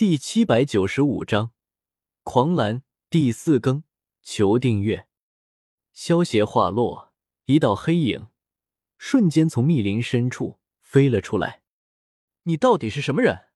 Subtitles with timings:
[0.00, 1.52] 第七百九十五章
[2.22, 3.84] 狂澜第四更，
[4.22, 5.06] 求订阅。
[5.92, 7.12] 萧协话落，
[7.44, 8.28] 一道黑影
[8.96, 11.60] 瞬间从密林深处飞了出来。
[12.44, 13.48] 你到底是什么人？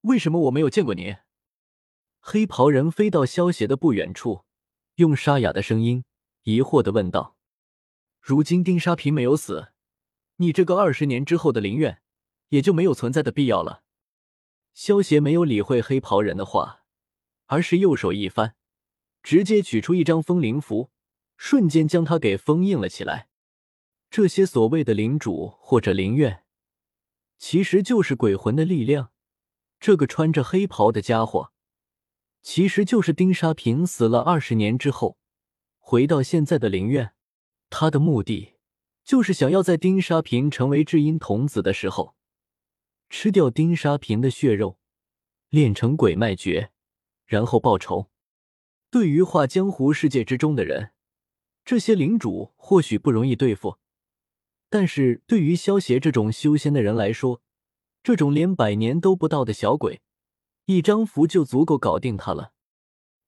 [0.00, 1.18] 为什么我没有见过你？
[2.18, 4.44] 黑袍人飞到萧协的不远处，
[4.96, 6.04] 用沙哑的声音
[6.42, 7.36] 疑惑的问道
[8.20, 9.68] ：“如今丁沙平没有死，
[10.38, 12.02] 你这个二十年之后的灵院
[12.48, 13.82] 也就没有存在的必要了。”
[14.74, 16.82] 萧协没有理会黑袍人的话，
[17.46, 18.56] 而是右手一翻，
[19.22, 20.90] 直接取出一张封灵符，
[21.36, 23.28] 瞬间将它给封印了起来。
[24.10, 26.42] 这些所谓的灵主或者灵院，
[27.38, 29.12] 其实就是鬼魂的力量。
[29.78, 31.52] 这个穿着黑袍的家伙，
[32.42, 35.18] 其实就是丁沙平死了二十年之后
[35.78, 37.12] 回到现在的灵院。
[37.70, 38.54] 他的目的
[39.04, 42.16] 就是想要在丁沙平成为至阴童子的时候。
[43.16, 44.76] 吃掉丁沙平的血肉，
[45.48, 46.72] 练成鬼脉诀，
[47.24, 48.10] 然后报仇。
[48.90, 50.90] 对于画江湖世界之中的人，
[51.64, 53.78] 这些领主或许不容易对付，
[54.68, 57.40] 但是对于萧协这种修仙的人来说，
[58.02, 60.02] 这种连百年都不到的小鬼，
[60.64, 62.52] 一张符就足够搞定他了。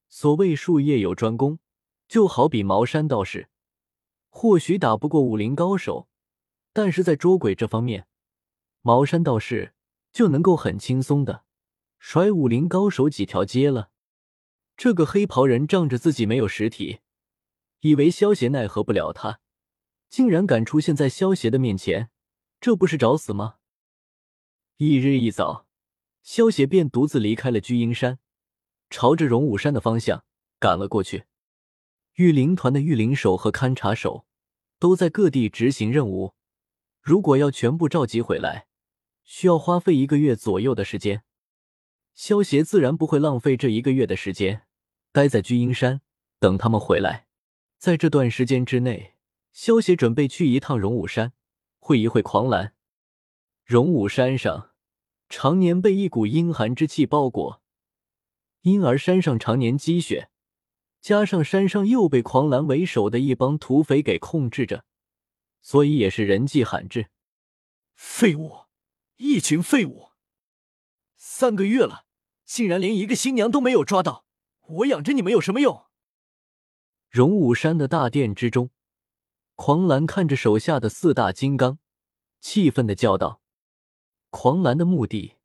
[0.09, 1.61] 所谓术业有专攻，
[2.09, 3.49] 就好比茅山道士，
[4.31, 6.09] 或许打不过武林高手，
[6.73, 8.09] 但是在捉鬼这方面，
[8.83, 9.75] 茅山道士。
[10.17, 11.45] 就能够很轻松的
[11.99, 13.91] 甩武林高手几条街了。
[14.75, 17.01] 这个黑袍人仗着自己没有实体，
[17.81, 19.41] 以为萧协奈何不了他，
[20.09, 22.09] 竟然敢出现在萧协的面前，
[22.63, 23.57] 这不是找死吗？
[24.79, 25.67] 一日一早，
[26.23, 28.19] 萧协便独自离开了聚阴山，
[28.89, 30.25] 朝着荣武山的方向
[30.59, 31.25] 赶了过去。
[32.15, 34.25] 御灵团的御灵手和勘察手
[34.79, 36.33] 都在各地执行任务，
[37.03, 38.66] 如果要全部召集回来。
[39.27, 41.25] 需要花费一个月左右的时间，
[42.15, 44.63] 萧协自然不会浪费这一个月的时间
[45.13, 46.01] 待在聚阴山
[46.39, 47.27] 等他们回来。
[47.77, 49.17] 在这段时间之内，
[49.53, 51.33] 萧协准备去一趟荣武山，
[51.79, 52.75] 会一会狂澜。
[53.65, 54.71] 荣武山上
[55.29, 57.61] 常年被一股阴寒之气包裹，
[58.63, 60.31] 因而山上常年积雪，
[61.01, 64.85] 加上山上又被狂澜为首的一帮土匪给控制着，
[65.61, 67.09] 所以也是人迹罕至。
[67.97, 68.66] 废物！
[69.19, 70.11] 一群废物！
[71.17, 72.05] 三个月了，
[72.45, 74.27] 竟然连一个新娘都没有抓到，
[74.67, 75.87] 我养着你们有什么用？
[77.09, 78.69] 荣武山的大殿之中，
[79.55, 81.79] 狂澜看着手下的四大金刚，
[82.43, 83.41] 气愤的叫道
[84.29, 85.37] ：“狂澜的目的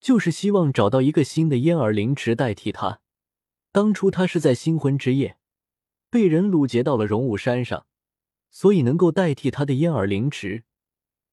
[0.00, 3.02] 就是希望找到一个新的燕儿灵池代替他。
[3.72, 5.36] 当初他是在新婚之夜
[6.08, 7.86] 被人掳劫到了荣武山上，
[8.50, 10.64] 所以能够代替他的燕儿灵池。”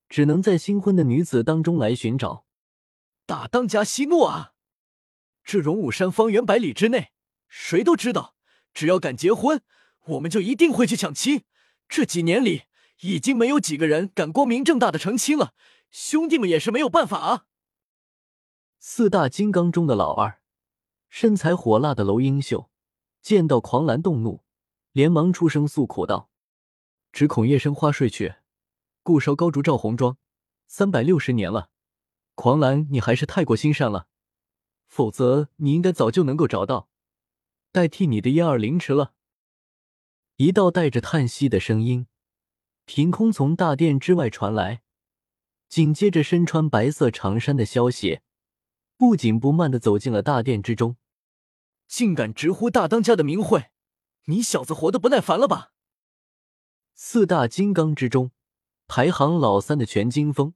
[0.07, 2.45] 只能在新婚的女子当中来寻找。
[3.25, 4.53] 大当家息怒啊！
[5.43, 7.11] 这荣武山方圆百里之内，
[7.47, 8.35] 谁都知道，
[8.73, 9.61] 只要敢结婚，
[10.05, 11.44] 我们就一定会去抢亲。
[11.88, 12.63] 这几年里，
[13.01, 15.53] 已经没有几个人敢光明正大的成亲了。
[15.91, 17.45] 兄弟们也是没有办法啊。
[18.79, 20.41] 四大金刚中的老二，
[21.09, 22.69] 身材火辣的娄英秀，
[23.21, 24.44] 见到狂澜动怒，
[24.91, 26.29] 连忙出声诉苦道
[27.11, 28.35] ：“只恐夜深花睡去。”
[29.05, 30.17] 故烧高烛照红妆，
[30.66, 31.69] 三百六十年了，
[32.33, 34.07] 狂澜，你还是太过心善了，
[34.88, 36.89] 否则你应该早就能够找到
[37.71, 39.13] 代替你的燕儿凌迟了。
[40.38, 42.07] 一道带着叹息的声音
[42.85, 44.81] 凭空从大殿之外传来，
[45.69, 48.23] 紧接着身穿白色长衫的萧邪
[48.97, 50.97] 不紧不慢的走进了大殿之中，
[51.88, 53.65] 竟敢直呼大当家的名讳，
[54.25, 55.73] 你小子活得不耐烦了吧？
[56.95, 58.31] 四大金刚之中。
[58.88, 60.53] 排行老三的全金风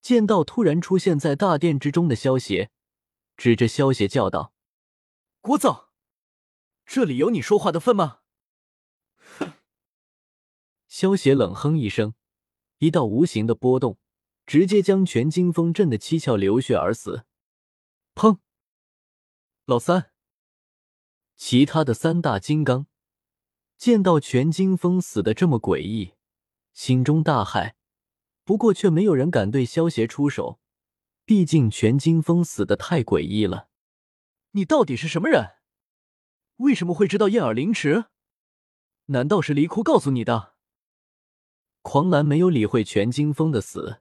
[0.00, 2.70] 见到突然出现在大殿之中的萧邪，
[3.36, 4.52] 指着萧邪叫道
[5.42, 5.88] ：“聒噪！
[6.86, 8.20] 这里有你说话的份吗？”
[9.38, 9.52] 哼！
[10.86, 12.14] 萧邪冷哼一声，
[12.78, 13.98] 一道无形的波动
[14.46, 17.26] 直接将全金峰震得七窍流血而死。
[18.14, 18.38] 砰！
[19.66, 20.12] 老三，
[21.36, 22.86] 其他的三大金刚
[23.76, 26.14] 见到全金峰死的这么诡异。
[26.78, 27.72] 心中大骇，
[28.44, 30.60] 不过却没有人敢对萧协出手，
[31.24, 33.68] 毕竟全金风死的太诡异了。
[34.52, 35.56] 你到底是什么人？
[36.58, 38.04] 为什么会知道燕耳灵池？
[39.06, 40.54] 难道是离哭告诉你的？
[41.82, 44.00] 狂澜没有理会全金风的死，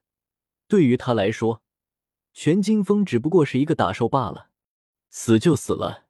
[0.68, 1.64] 对于他来说，
[2.32, 4.52] 全金风只不过是一个打兽罢了，
[5.10, 6.06] 死就死了，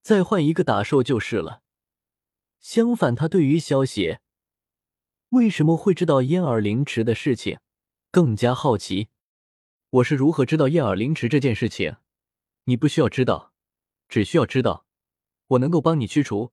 [0.00, 1.64] 再换一个打兽就是了。
[2.60, 4.20] 相反，他对于萧协。
[5.30, 7.58] 为什么会知道燕耳灵池的事情？
[8.10, 9.08] 更加好奇。
[9.90, 11.96] 我是如何知道燕耳灵池这件事情？
[12.64, 13.52] 你不需要知道，
[14.08, 14.86] 只需要知道，
[15.48, 16.52] 我能够帮你驱除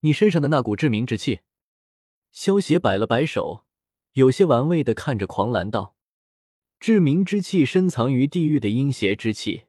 [0.00, 1.40] 你身上的那股致命之气。
[2.32, 3.66] 萧邪摆了摆手，
[4.14, 5.94] 有些玩味的看着狂澜道
[6.80, 9.64] ：“致命之气深藏于地狱的阴邪之气，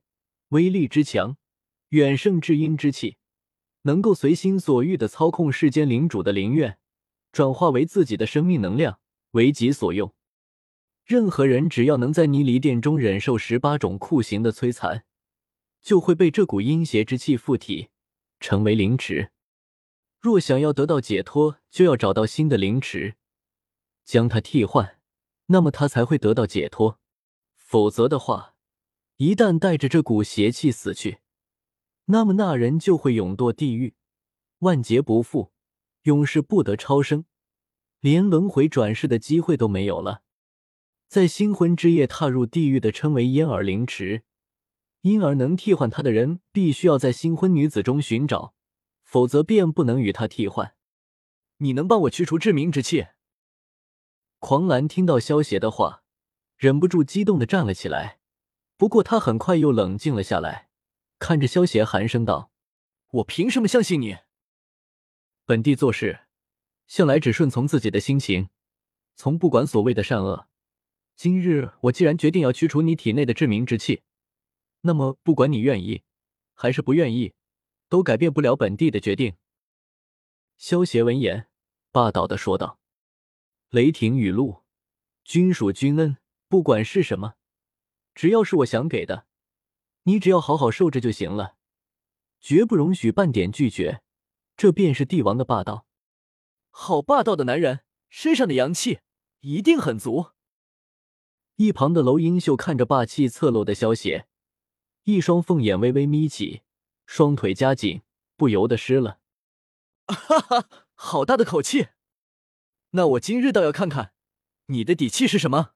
[0.49, 1.35] 威力之强，
[1.89, 3.17] 远胜至阴之气，
[3.81, 6.79] 能够随心所欲的操控世间领主的灵愿，
[7.35, 9.01] 转化为自己的生命能量，
[9.31, 10.15] 为己所用。
[11.03, 15.03] 任何人只要能在泥离殿中忍受十八种酷刑的摧残。”
[15.83, 17.89] 就会被这股阴邪之气附体，
[18.39, 19.31] 成为灵池。
[20.21, 23.15] 若想要得到解脱，就要找到新的灵池，
[24.05, 25.01] 将它替换，
[25.47, 26.99] 那么他才会得到解脱。
[27.55, 28.55] 否则的话，
[29.17, 31.19] 一旦带着这股邪气死去，
[32.05, 33.93] 那么那人就会永堕地狱，
[34.59, 35.51] 万劫不复，
[36.05, 37.25] 永世不得超生，
[37.99, 40.21] 连轮回转世的机会都没有了。
[41.07, 44.23] 在新婚之夜踏入地狱的，称为烟耳灵池。
[45.01, 48.53] 因而能替换他的人，必须要在新婚女子中寻找，
[49.03, 50.75] 否则便不能与他替换。
[51.57, 53.07] 你能帮我驱除致命之气？
[54.39, 56.03] 狂澜听到萧邪的话，
[56.55, 58.19] 忍不住激动的站了起来。
[58.77, 60.69] 不过他很快又冷静了下来，
[61.17, 62.51] 看着萧邪寒声道
[63.09, 64.17] ：“我凭什么相信你？
[65.47, 66.21] 本帝做事
[66.87, 68.49] 向来只顺从自己的心情，
[69.15, 70.47] 从不管所谓的善恶。
[71.15, 74.01] 今日我既然决定要驱除你体内的致命之气。”
[74.81, 76.01] 那么，不管你愿意
[76.55, 77.33] 还是不愿意，
[77.89, 79.35] 都改变不了本帝的决定。”
[80.57, 81.47] 萧协闻言，
[81.91, 82.79] 霸道的说道。
[83.69, 84.63] 雷霆雨露，
[85.23, 86.17] 君属君恩，
[86.47, 87.35] 不管是什么，
[88.15, 89.27] 只要是我想给的，
[90.03, 91.55] 你只要好好受着就行了，
[92.39, 94.01] 绝不容许半点拒绝。
[94.57, 95.85] 这便是帝王的霸道。
[96.69, 98.99] 好霸道的男人，身上的阳气
[99.41, 100.31] 一定很足。
[101.55, 104.27] 一旁的楼英秀看着霸气侧漏的萧邪。
[105.03, 106.63] 一双凤眼微微眯起，
[107.05, 108.01] 双腿夹紧，
[108.35, 109.19] 不由得湿了。
[110.07, 111.89] 哈哈，好大的口气！
[112.91, 114.13] 那我今日倒要看看
[114.67, 115.73] 你的底气是什么。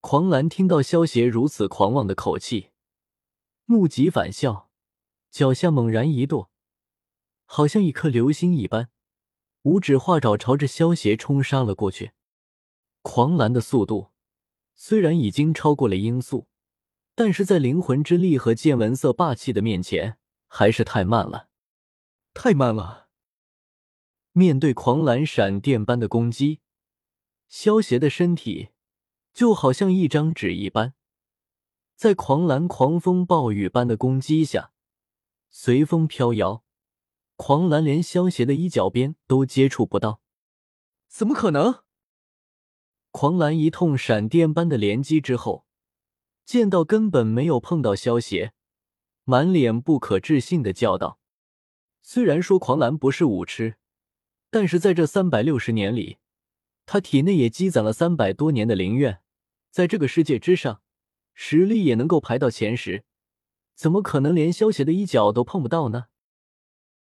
[0.00, 2.70] 狂澜听到萧邪如此狂妄的口气，
[3.66, 4.70] 怒极反笑，
[5.30, 6.50] 脚下猛然一跺，
[7.46, 8.90] 好像一颗流星一般，
[9.62, 12.12] 五指化爪朝着萧邪冲杀了过去。
[13.02, 14.10] 狂澜的速度
[14.74, 16.46] 虽然已经超过了音速。
[17.18, 21.48] 但是在灵魂之力和见闻色霸气的面前，还是太慢了，
[22.34, 23.08] 太慢了。
[24.32, 26.60] 面对狂澜闪电般的攻击，
[27.48, 28.68] 萧邪的身体
[29.32, 30.92] 就好像一张纸一般，
[31.94, 34.72] 在狂澜狂风暴雨般的攻击下，
[35.48, 36.65] 随风飘摇。
[37.36, 40.20] 狂澜连萧邪的衣角边都接触不到，
[41.08, 41.82] 怎么可能？
[43.10, 45.64] 狂澜一通闪电般的连击之后。
[46.44, 48.52] 见到根本没有碰到萧邪，
[49.24, 51.18] 满脸不可置信的叫道
[52.02, 53.78] ：“虽然说狂澜不是武痴，
[54.48, 56.18] 但是在这三百六十年里，
[56.86, 59.18] 他体内也积攒了三百多年的灵怨，
[59.72, 60.82] 在这个世界之上，
[61.34, 63.04] 实力也能够排到前十，
[63.74, 66.04] 怎么可能连萧邪的衣角都碰不到呢？”